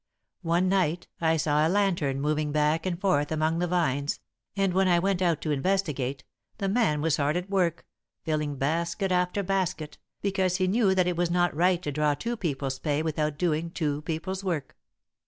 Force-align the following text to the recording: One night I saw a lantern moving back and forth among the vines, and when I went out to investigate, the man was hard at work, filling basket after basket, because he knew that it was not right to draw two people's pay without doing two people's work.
One 0.41 0.67
night 0.67 1.07
I 1.21 1.37
saw 1.37 1.67
a 1.67 1.69
lantern 1.69 2.19
moving 2.21 2.51
back 2.51 2.87
and 2.87 2.99
forth 2.99 3.31
among 3.31 3.59
the 3.59 3.67
vines, 3.67 4.19
and 4.55 4.73
when 4.73 4.87
I 4.87 4.97
went 4.97 5.21
out 5.21 5.41
to 5.43 5.51
investigate, 5.51 6.23
the 6.57 6.67
man 6.67 7.01
was 7.01 7.17
hard 7.17 7.37
at 7.37 7.51
work, 7.51 7.85
filling 8.23 8.55
basket 8.55 9.11
after 9.11 9.43
basket, 9.43 9.99
because 10.23 10.55
he 10.57 10.65
knew 10.67 10.95
that 10.95 11.05
it 11.05 11.17
was 11.17 11.29
not 11.29 11.55
right 11.55 11.83
to 11.83 11.91
draw 11.91 12.15
two 12.15 12.35
people's 12.35 12.79
pay 12.79 13.03
without 13.03 13.37
doing 13.37 13.69
two 13.69 14.01
people's 14.01 14.43
work. 14.43 14.75